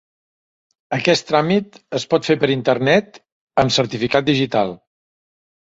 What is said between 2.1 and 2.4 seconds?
pot fer